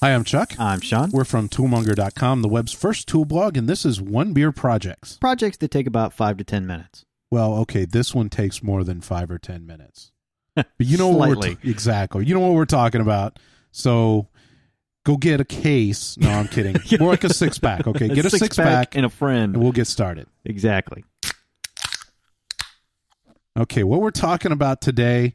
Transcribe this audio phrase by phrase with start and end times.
[0.00, 0.52] Hi, I'm Chuck.
[0.60, 1.10] I'm Sean.
[1.10, 5.16] We're from Toolmonger.com, the web's first tool blog, and this is One Beer Projects.
[5.16, 7.04] Projects that take about five to ten minutes.
[7.32, 10.12] Well, okay, this one takes more than five or ten minutes.
[10.54, 12.24] But you know what we're t- exactly.
[12.26, 13.38] You know what we're talking about.
[13.72, 14.28] So
[15.04, 16.16] go get a case.
[16.16, 16.76] No, I'm kidding.
[17.00, 17.86] More like a six pack.
[17.86, 19.54] Okay, get a six, pack, and a friend.
[19.54, 20.26] and we'll get started.
[20.44, 21.04] exactly.
[23.56, 25.34] Okay, what we're talking about today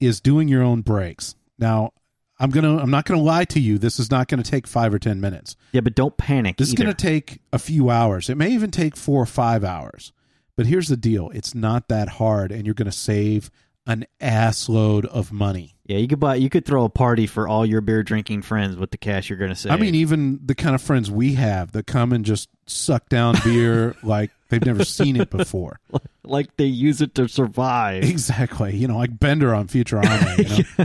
[0.00, 1.36] is doing your own brakes.
[1.58, 1.92] Now,
[2.40, 3.78] I'm gonna I'm not gonna lie to you.
[3.78, 5.56] This is not gonna take five or ten minutes.
[5.72, 6.56] Yeah, but don't panic.
[6.56, 8.28] This is going to take a few hours.
[8.28, 10.12] It may even take four or five hours.
[10.56, 13.50] But here's the deal it's not that hard, and you're going to save
[13.86, 15.76] an ass load of money.
[15.86, 16.36] Yeah, you could buy.
[16.36, 19.38] You could throw a party for all your beer drinking friends with the cash you're
[19.38, 19.72] going to save.
[19.72, 23.36] I mean, even the kind of friends we have that come and just suck down
[23.42, 25.80] beer like they've never seen it before.
[26.24, 28.04] like they use it to survive.
[28.04, 28.76] Exactly.
[28.76, 30.58] You know, like Bender on Futurama.
[30.58, 30.84] You know?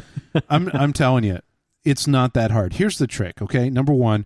[0.50, 1.40] I'm I'm telling you,
[1.84, 2.74] it's not that hard.
[2.74, 3.70] Here's the trick, okay?
[3.70, 4.26] Number one,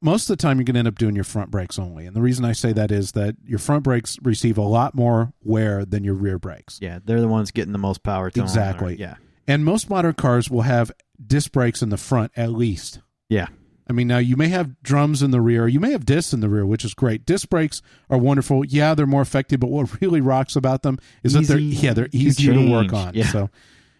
[0.00, 2.06] most of the time you're gonna end up doing your front brakes only.
[2.06, 5.32] And the reason I say that is that your front brakes receive a lot more
[5.42, 6.78] wear than your rear brakes.
[6.80, 8.96] Yeah, they're the ones getting the most power to 'em, or- Exactly.
[8.98, 9.16] Yeah,
[9.46, 10.92] And most modern cars will have
[11.24, 13.00] disc brakes in the front at least.
[13.28, 13.48] yeah,
[13.90, 16.40] I mean, now you may have drums in the rear, you may have discs in
[16.40, 17.24] the rear, which is great.
[17.26, 18.64] Disc brakes are wonderful.
[18.64, 22.06] Yeah, they're more effective, but what really rocks about them is that they're yeah they're
[22.08, 23.14] to easier to, work on.
[23.14, 23.24] Yeah.
[23.26, 23.50] So,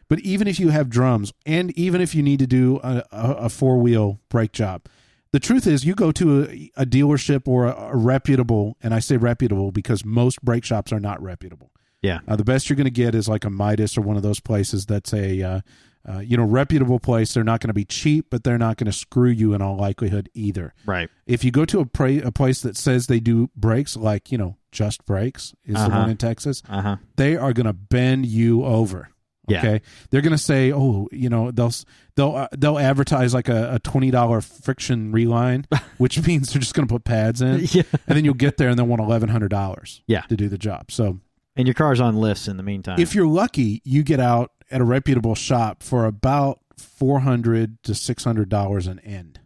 [0.09, 3.31] but even if you have drums, and even if you need to do a, a,
[3.33, 4.83] a four wheel brake job,
[5.31, 9.17] the truth is you go to a, a dealership or a, reputable, and I say
[9.19, 11.70] reputable because most brake shops are not reputable.
[12.03, 12.20] yeah.
[12.27, 14.41] Uh, the best you're going to get is like a Midas or one of those
[14.41, 15.61] places that's a uh,
[16.09, 17.34] uh, you know reputable place.
[17.34, 19.77] They're not going to be cheap, but they're not going to screw you in all
[19.77, 20.72] likelihood either.
[20.87, 21.11] Right.
[21.27, 24.39] If you go to a, pra- a place that says they do brakes, like you
[24.39, 25.98] know Just Brakes is the Uh-huh.
[26.00, 26.97] one in Texas, Uh huh.
[27.17, 29.11] they are going to bend you over.
[29.48, 29.58] Yeah.
[29.58, 31.72] Okay, they're going to say, "Oh, you know, they'll
[32.16, 35.66] they'll uh, they'll advertise like a, a twenty dollar friction reline,
[35.98, 37.82] which means they're just going to put pads in, Yeah.
[38.06, 40.22] and then you'll get there and they'll want eleven hundred dollars, Yeah.
[40.22, 40.91] to do the job.
[40.91, 41.19] So
[41.56, 43.00] And your car's on lifts in the meantime.
[43.00, 47.94] if you're lucky, you get out at a reputable shop for about four hundred to
[47.94, 49.41] six hundred dollars an end.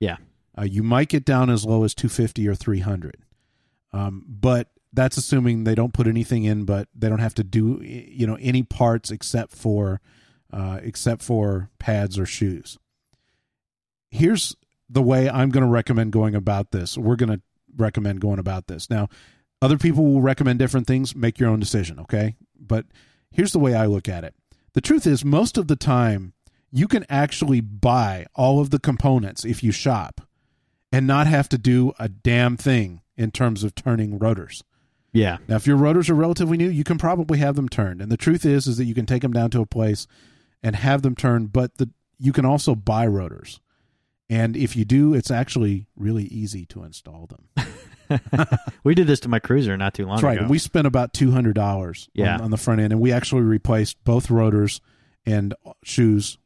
[0.00, 0.16] yeah.
[0.56, 3.16] Uh, you might get down as low as two fifty or three hundred,
[3.92, 7.80] um, but that's assuming they don't put anything in, but they don't have to do
[7.82, 10.00] you know any parts except for
[10.52, 12.78] uh, except for pads or shoes.
[14.10, 14.54] Here's
[14.88, 16.96] the way I'm going to recommend going about this.
[16.96, 17.42] We're going to
[17.76, 19.08] recommend going about this now.
[19.60, 21.16] Other people will recommend different things.
[21.16, 22.36] Make your own decision, okay?
[22.58, 22.86] But
[23.30, 24.34] here's the way I look at it.
[24.74, 26.34] The truth is, most of the time,
[26.70, 30.20] you can actually buy all of the components if you shop
[30.92, 34.62] and not have to do a damn thing in terms of turning rotors.
[35.14, 35.38] Yeah.
[35.48, 38.02] Now, if your rotors are relatively new, you can probably have them turned.
[38.02, 40.06] And the truth is, is that you can take them down to a place
[40.62, 41.52] and have them turned.
[41.52, 41.88] But the
[42.18, 43.60] you can also buy rotors,
[44.28, 47.48] and if you do, it's actually really easy to install them.
[48.84, 50.32] We did this to my cruiser not too long That's right.
[50.34, 50.42] ago.
[50.42, 52.34] And we spent about two hundred dollars Yeah.
[52.34, 54.80] on, on the front end, and we actually replaced both rotors
[55.24, 56.36] and shoes.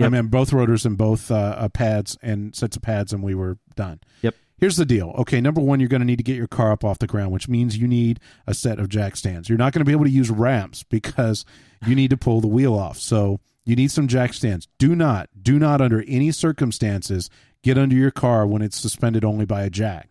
[0.00, 3.34] I mean, both rotors and both uh, uh, pads and sets of pads, and we
[3.34, 3.98] were done.
[4.22, 4.36] Yep.
[4.58, 5.14] Here's the deal.
[5.18, 7.30] Okay, number one, you're going to need to get your car up off the ground,
[7.30, 9.48] which means you need a set of jack stands.
[9.48, 11.44] You're not going to be able to use ramps because
[11.86, 12.98] you need to pull the wheel off.
[12.98, 14.66] So you need some jack stands.
[14.78, 17.30] Do not, do not, under any circumstances,
[17.62, 20.08] get under your car when it's suspended only by a jack.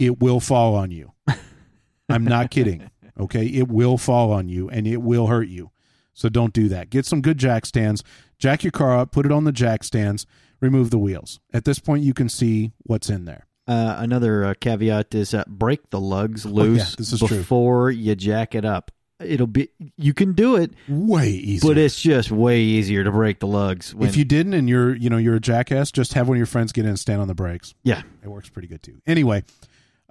[0.00, 1.12] It will fall on you.
[2.08, 2.90] I'm not kidding.
[3.18, 5.70] Okay, it will fall on you and it will hurt you.
[6.14, 6.90] So don't do that.
[6.90, 8.02] Get some good jack stands.
[8.38, 10.26] Jack your car up, put it on the jack stands,
[10.60, 11.40] remove the wheels.
[11.52, 13.46] At this point, you can see what's in there.
[13.66, 17.38] Uh, another uh, caveat is uh, break the lugs loose Oh, yeah, is true.
[17.38, 18.90] before you jack it up.
[19.20, 21.70] It'll be you can do it, Way easier.
[21.70, 23.94] but it's just way easier to break the lugs.
[23.94, 26.38] When, if you didn't and you're you know you're a jackass, just have one of
[26.38, 27.74] your friends get in and stand on the brakes.
[27.84, 29.00] yeah, It works pretty good too.
[29.06, 29.44] Anyway,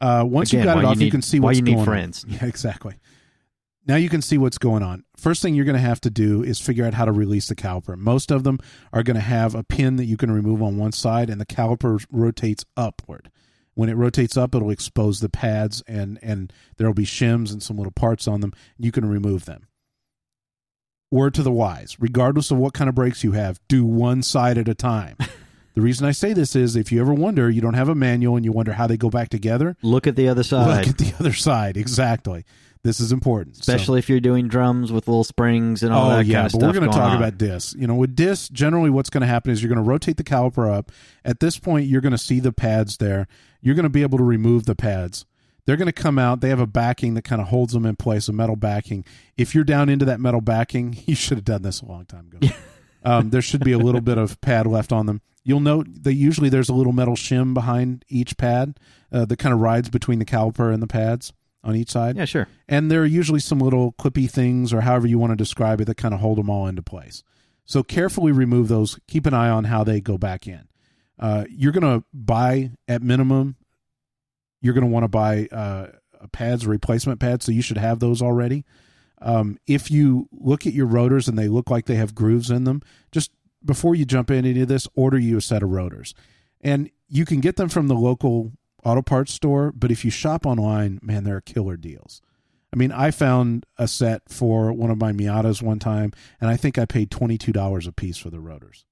[0.02, 1.74] uh, once Again, you got it off, you, need- can see why what's you need
[1.76, 2.24] going friends.
[2.24, 2.32] on.
[2.34, 2.96] Yeah, exactly.
[3.86, 5.04] Now you can see what's going on.
[5.18, 7.56] First thing you're going to have to do is figure out how to release the
[7.56, 7.98] caliper.
[7.98, 8.60] Most of them
[8.94, 11.46] are going to have a pin that you can remove on one side, and the
[11.46, 13.30] caliper rotates upward.
[13.76, 17.62] When it rotates up, it'll expose the pads, and and there will be shims and
[17.62, 18.54] some little parts on them.
[18.78, 19.68] You can remove them.
[21.12, 24.58] Word to the wise: regardless of what kind of brakes you have, do one side
[24.58, 25.18] at a time.
[25.74, 28.36] the reason I say this is, if you ever wonder, you don't have a manual,
[28.36, 29.76] and you wonder how they go back together.
[29.82, 31.78] look at the other side, Look at the other side.
[31.78, 32.46] Exactly.
[32.84, 33.56] This is important.
[33.58, 36.46] So- especially if you're doing drums with little springs and all oh that yeah, kind
[36.48, 36.68] of but stuff.
[36.68, 37.18] we're going to talk on.
[37.18, 37.76] about discs.
[37.76, 40.24] You know, with discs, generally what's going to happen is you're going to rotate the
[40.24, 40.92] caliper up.
[41.24, 43.28] At this point, you're going to see the pads there.
[43.62, 45.26] You're going to be able to remove the pads.
[45.66, 46.42] They're going to come out.
[46.42, 49.06] They have a backing that kind of holds them in place, a metal backing.
[49.38, 52.28] If you're down into that metal backing, you should have done this a long time
[52.34, 52.54] ago.
[53.06, 55.22] um, there should be a little bit of pad left on them.
[55.46, 58.78] You'll note that usually there's a little metal shim behind each pad
[59.12, 61.32] uh, that kind of rides between the caliper and the pads
[61.64, 62.18] on each side.
[62.18, 62.48] Yeah, sure.
[62.68, 65.86] And there are usually some little clippy things or however you want to describe it
[65.86, 67.24] that kind of hold them all into place.
[67.66, 69.00] So carefully remove those.
[69.08, 70.68] Keep an eye on how they go back in.
[71.18, 73.56] Uh, you're going to buy at minimum.
[74.62, 75.88] You're going to want to buy uh,
[76.32, 78.66] pads, replacement pads, so you should have those already.
[79.22, 82.66] Um, if you look at your rotors and they look like they have grooves in
[82.66, 82.82] them,
[83.12, 83.32] just
[83.64, 86.14] before you jump in any of this, order you a set of rotors.
[86.60, 88.52] And you can get them from the local
[88.86, 92.22] auto parts store, but if you shop online, man, there are killer deals.
[92.72, 96.58] I mean, I found a set for one of my Miatas one time, and I
[96.58, 98.86] think I paid twenty two dollars a piece for the rotors.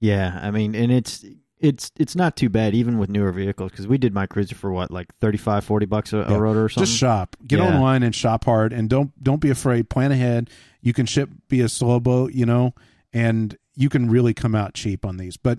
[0.00, 1.24] Yeah, I mean, and it's
[1.58, 4.72] it's it's not too bad even with newer vehicles because we did my cruiser for
[4.72, 7.74] what like 35 40 bucks a, a rotor or something Just shop, get Yeah.
[7.74, 9.90] online and shop hard, and don't don't be afraid.
[9.90, 10.48] Plan ahead.
[10.80, 12.74] You can ship be a slow boat, you know,
[13.12, 15.36] and you can really come out cheap on these.
[15.36, 15.58] But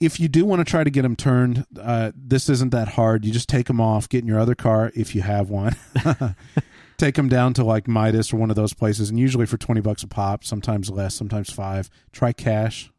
[0.00, 3.24] if you do want to try to get them turned, uh, this isn't that hard.
[3.24, 5.76] You just take them off, get in your other car if you have one.
[6.98, 9.80] take them down to like Midas or one of those places, and usually for twenty
[9.80, 11.90] bucks a pop, sometimes less, sometimes five.
[12.12, 12.90] Try cash.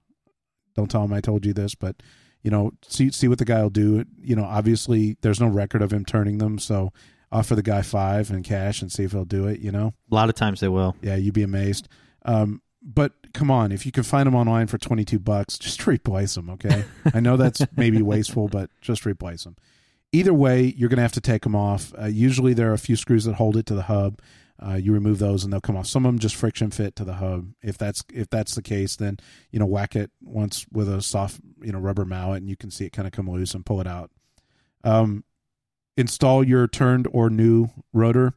[0.76, 2.02] Don't tell him I told you this, but
[2.44, 4.06] you know, see see what the guy will do.
[4.22, 6.92] You know, obviously there's no record of him turning them, so
[7.32, 9.60] offer the guy five in cash and see if he'll do it.
[9.60, 11.88] You know, a lot of times they will yeah, you'd be amazed.
[12.26, 15.86] Um, but come on, if you can find them online for twenty two bucks, just
[15.88, 16.50] replace them.
[16.50, 16.84] Okay,
[17.14, 19.56] I know that's maybe wasteful, but just replace them.
[20.14, 21.94] Either way, you're going to have to take them off.
[22.00, 24.20] Uh, usually, there are a few screws that hold it to the hub.
[24.64, 25.88] Uh, you remove those and they'll come off.
[25.88, 27.48] Some of them just friction fit to the hub.
[27.64, 29.18] If that's if that's the case, then
[29.52, 32.70] you know whack it once with a soft you know rubber mallet and you can
[32.70, 34.12] see it kind of come loose and pull it out.
[34.84, 35.24] Um,
[35.98, 38.36] install your turned or new rotor.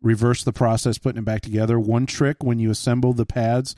[0.00, 1.78] Reverse the process, putting it back together.
[1.78, 3.74] One trick when you assemble the pads,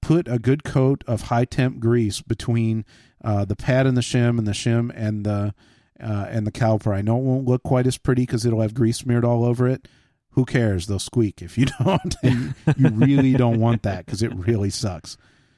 [0.00, 2.84] put a good coat of high temp grease between
[3.24, 5.54] uh, the pad and the shim and the shim and the
[6.00, 6.94] uh, and the caliper.
[6.94, 9.66] I know it won't look quite as pretty because it'll have grease smeared all over
[9.68, 9.88] it.
[10.30, 10.86] Who cares?
[10.86, 12.14] They'll squeak if you don't.
[12.22, 15.16] And you really don't want that because it really sucks.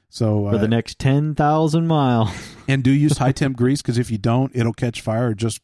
[0.08, 2.30] So for uh, the next 10,000 miles
[2.68, 5.60] and do use high temp grease because if you don't, it'll catch fire or just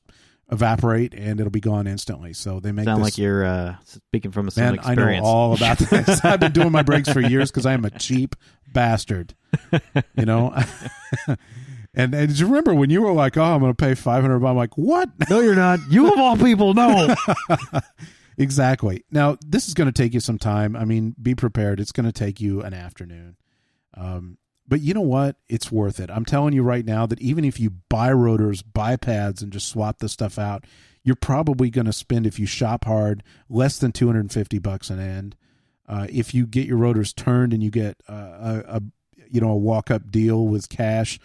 [0.53, 2.35] evaporate and it'll be gone instantly.
[2.35, 5.55] So they make sound this, like you're uh, speaking from a Man, I know all
[5.55, 6.21] about this.
[6.25, 8.37] I've been doing my brakes for years because I am a cheap
[8.73, 9.35] bastard.
[10.15, 10.55] You know?
[11.95, 14.57] and, and you remember when you were like, oh, I'm going to pay 500 I'm
[14.57, 15.09] like, what?
[15.31, 17.15] no you're not you of all people no
[18.39, 19.05] exactly.
[19.11, 20.77] Now, this is going to take you some time.
[20.77, 21.81] I mean, be prepared.
[21.81, 23.37] It's going to take you an afternoon.
[23.95, 24.39] Um,
[24.73, 25.37] but you know what?
[25.51, 26.09] It's worth it.
[26.11, 29.69] I'm telling you right now that even if you buy rotors, buy pads, and just
[29.69, 30.65] swap the stuff out,
[31.05, 35.37] you're probably going to spend, if you shop hard, less than 250 bucks an end.
[35.87, 38.83] Uh, if you get your rotors turned and you get uh, a, a
[39.31, 41.19] you know a walk up deal with cash,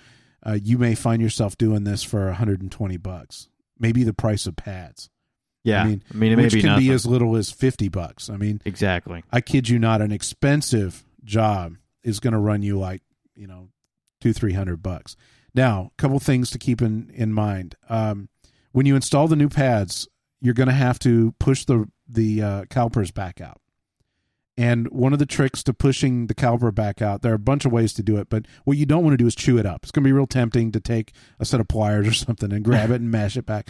[0.45, 3.47] uh, you may find yourself doing this for 120 bucks,
[3.79, 5.09] maybe the price of pads.
[5.63, 6.87] yeah I i mean, mean, it may which be can nothing.
[6.87, 8.29] be as little as 50 bucks.
[8.29, 12.77] I mean, exactly I kid you not, an expensive job is going to run you
[12.77, 13.03] like,
[13.37, 13.69] you know,
[14.19, 15.15] two, three hundred bucks.
[15.53, 17.75] Now, a couple things to keep in, in mind.
[17.89, 18.29] Um,
[18.73, 20.07] when you install the new pads,
[20.39, 23.59] you're going to have to push the, the uh, calipers back out.
[24.55, 27.65] And one of the tricks to pushing the caliper back out, there are a bunch
[27.65, 29.67] of ways to do it, but what you don't want to do is chew it
[29.67, 29.81] up.
[29.83, 32.65] It's going to be real tempting to take a set of pliers or something and
[32.65, 33.69] grab it and mash it back.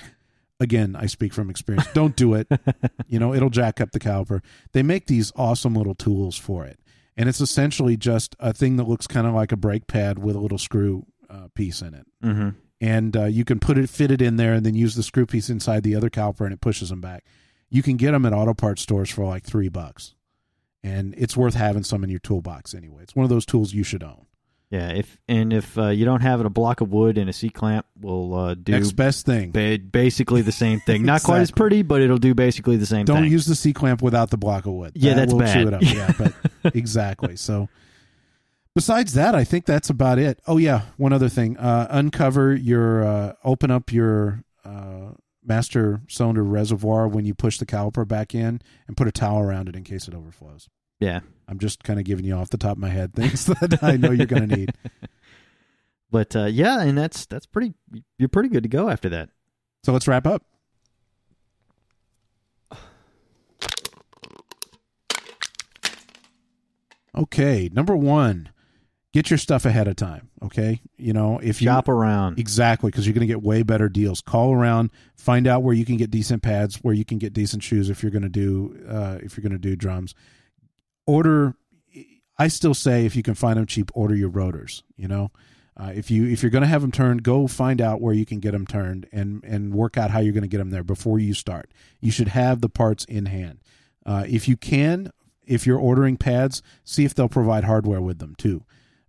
[0.60, 1.88] Again, I speak from experience.
[1.94, 2.48] Don't do it.
[3.08, 4.42] you know, it'll jack up the caliper.
[4.72, 6.80] They make these awesome little tools for it.
[7.18, 10.36] And it's essentially just a thing that looks kind of like a brake pad with
[10.36, 12.06] a little screw uh, piece in it.
[12.22, 15.02] hmm And uh, you can put it, fit it in there, and then use the
[15.04, 17.24] screw piece inside the other caliper, and it pushes them back.
[17.70, 20.14] You can get them at auto parts stores for like three bucks,
[20.84, 23.02] and it's worth having some in your toolbox anyway.
[23.04, 24.26] It's one of those tools you should own.
[24.70, 27.34] yeah if and if uh, you don't have it a block of wood and a
[27.34, 29.52] c clamp will uh, do Next best thing.
[29.52, 33.06] ba- basically the same thing not quite as pretty but it'll do basically the same
[33.06, 33.16] thing.
[33.16, 34.92] Don't thing use the C clamp without the block of wood.
[34.96, 35.68] Yeah, That that's will chew bad.
[35.68, 35.82] it up.
[35.84, 36.34] Yeah, but
[36.74, 37.36] exactly.
[37.36, 37.70] So,
[38.76, 40.40] besides that, I think that's about it.
[40.48, 45.12] Oh yeah, one other thing: uh, uncover your, uh, open up your uh,
[45.44, 49.70] master cylinder reservoir when you push the caliper back in, and put a towel around
[49.70, 50.68] it in case it overflows.
[51.00, 53.80] yeah I'm just kind of giving you off the top of my head things that
[53.82, 54.72] I know you're going to need.
[56.12, 57.74] but uh, yeah and that's that's pretty
[58.18, 59.30] you're pretty good to go after that
[59.84, 60.44] So let's wrap up.
[67.18, 68.50] Okay, number one,
[69.14, 70.30] get your stuff ahead of time.
[70.44, 73.90] Okay, you know if you shop around exactly because you're going to get way better
[73.90, 74.22] deals.
[74.22, 77.64] Call around, find out where you can get decent pads, where you can get decent
[77.64, 80.14] shoes if you're going to do uh, if you're going to do drums.
[81.06, 81.56] Order.
[82.38, 84.84] I still say if you can find them cheap, order your rotors.
[84.96, 85.32] You know,
[85.76, 88.26] Uh, if you if you're going to have them turned, go find out where you
[88.26, 90.84] can get them turned and and work out how you're going to get them there
[90.84, 91.72] before you start.
[92.00, 93.60] You should have the parts in hand.
[94.06, 95.12] Uh, if you can,
[95.48, 98.64] if you're ordering pads, see if they'll provide hardware with them too.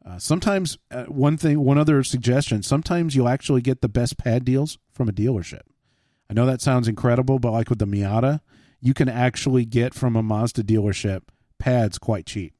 [0.04, 2.62] Uh, sometimes uh, one thing, one other suggestion.
[2.62, 5.62] Sometimes you'll actually get the best pad deals from a dealership.
[6.30, 8.40] I know that sounds incredible, but like with the Miata,
[8.80, 11.22] you can actually get from a Mazda dealership
[11.58, 12.54] pads quite cheap.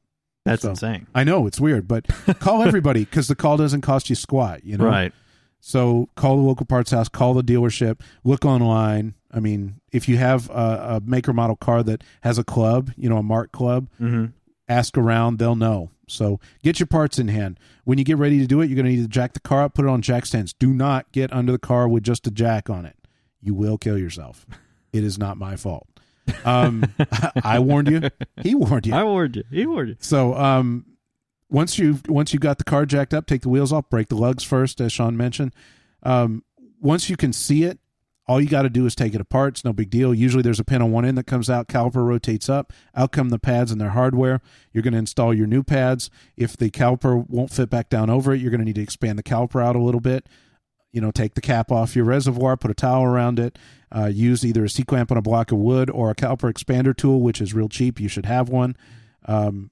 [0.45, 1.07] That's So- insane.
[1.15, 2.07] I know it's weird, but
[2.41, 4.65] call everybody because the call doesn't cost you squat.
[4.65, 5.13] You know, Right.
[5.61, 9.15] So call the local parts house, call the dealership, look online.
[9.31, 13.09] I mean, if you have a, a maker model car that has a club, you
[13.09, 14.27] know, a marque club, hmm
[14.69, 15.91] ask around, they'll know.
[16.07, 17.59] So get your parts in hand.
[17.85, 19.65] When you get ready to do it, you're going to need to jack the car
[19.65, 20.53] up, put it on jack stands.
[20.53, 22.97] Do not get under the car with just a jack on it.
[23.41, 24.47] You will kill yourself.
[24.93, 25.87] It is not my fault.
[26.45, 26.85] Um,
[27.43, 28.11] I warned you.
[28.43, 28.95] He warned you.
[28.95, 29.45] I warned you.
[29.51, 29.97] He warned you.
[30.01, 30.85] So um,
[31.51, 34.17] once you once you got the car jacked up, take the wheels off, break the
[34.17, 35.55] lugs first, as Sean mentioned.
[36.03, 36.45] Um,
[36.81, 37.79] once you can see it,
[38.27, 39.55] all you got to do is take it apart.
[39.55, 40.13] It's no big deal.
[40.13, 42.73] Usually there's a pin on one end that comes out, caliper rotates up.
[42.95, 44.43] Out come the pads and their hardware.
[44.73, 46.11] You're going to install your new pads.
[46.37, 49.19] If the caliper won't fit back down over it, you're going to need to expand
[49.19, 50.29] the caliper out a little bit.
[50.93, 53.59] You know, take the cap off your reservoir, put a towel around it.
[53.91, 56.95] Uh, use either a C clamp on a block of wood or a caliper expander
[56.95, 57.99] tool, which is real cheap.
[57.99, 58.77] You should have one.
[59.25, 59.71] Um,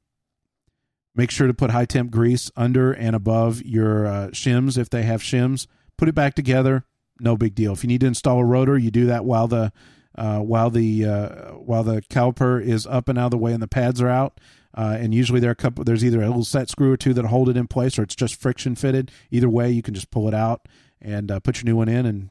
[1.16, 5.02] make sure to put high temp grease under and above your uh, shims if they
[5.02, 5.66] have shims.
[5.96, 6.84] Put it back together.
[7.18, 7.72] No big deal.
[7.72, 9.72] If you need to install a rotor, you do that while the
[10.16, 13.62] uh, while the uh, while the caliper is up and out of the way and
[13.62, 14.38] the pads are out.
[14.74, 15.84] Uh, and usually there are a couple.
[15.84, 18.14] There's either a little set screw or two that hold it in place, or it's
[18.14, 19.10] just friction fitted.
[19.30, 20.68] Either way, you can just pull it out
[21.00, 22.30] and uh, put your new one in and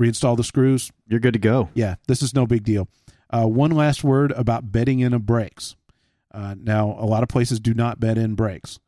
[0.00, 0.90] reinstall the screws.
[1.06, 1.68] You're good to go.
[1.74, 2.88] Yeah, this is no big deal.
[3.28, 5.76] Uh, one last word about bedding in of brakes.
[6.36, 8.78] Uh, now, a lot of places do not bed in brakes.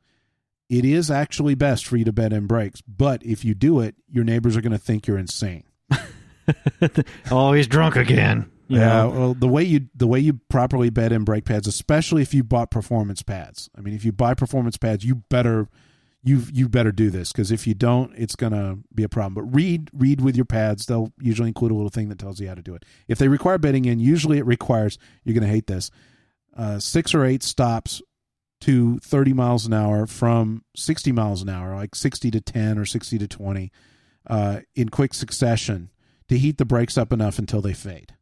[0.69, 3.95] It is actually best for you to bed in brakes, but if you do it,
[4.07, 5.65] your neighbors are going to think you're insane.
[7.31, 8.51] oh, he's drunk again.
[8.69, 9.11] Yeah, know?
[9.11, 12.45] well, the way you the way you properly bed in brake pads, especially if you
[12.45, 13.71] bought performance pads.
[13.75, 15.69] I mean, if you buy performance pads, you better
[16.23, 19.33] you you better do this because if you don't, it's gonna be a problem.
[19.33, 22.49] But read read with your pads; they'll usually include a little thing that tells you
[22.49, 22.85] how to do it.
[23.09, 25.91] If they require bedding in, usually it requires you're gonna hate this
[26.59, 28.03] uh, six or eight stops
[28.61, 32.85] to 30 miles an hour from 60 miles an hour, like 60 to 10 or
[32.85, 33.73] 60 to 20,
[34.27, 35.91] uh, in quick succession
[36.29, 38.15] to heat the brakes up enough until they fade.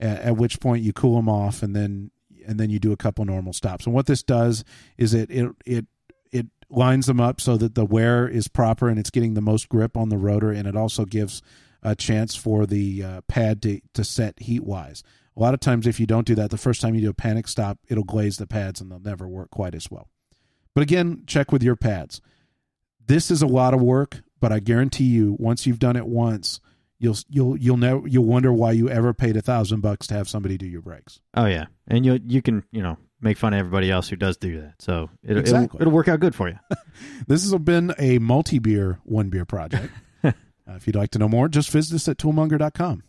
[0.00, 2.10] At, at which point you cool them off, and then
[2.46, 3.86] and then you do a couple normal stops.
[3.86, 4.64] And what this does
[4.96, 5.86] is it it it
[6.30, 9.68] it lines them up so that the wear is proper and it's getting the most
[9.68, 11.42] grip on the rotor, and it also gives
[11.82, 15.02] a chance for the uh, pad to to set heat wise.
[15.36, 17.14] A lot of times, if you don't do that, the first time you do a
[17.14, 20.08] panic stop, it'll glaze the pads and they'll never work quite as well.
[20.74, 22.20] But again, check with your pads.
[23.04, 26.60] This is a lot of work, but I guarantee you, once you've done it once,
[26.98, 30.28] you'll you'll you'll never you'll wonder why you ever paid a thousand bucks to have
[30.28, 31.20] somebody do your brakes.
[31.34, 34.36] Oh yeah, and you you can you know make fun of everybody else who does
[34.36, 34.74] do that.
[34.80, 35.64] So it, Exactly.
[35.78, 36.58] it'll, it'll work out good for you.
[37.26, 39.92] This has been a multi beer, one beer project.
[40.24, 40.32] uh,
[40.68, 43.02] if you'd like to know more, just visit us at toolmonger.com.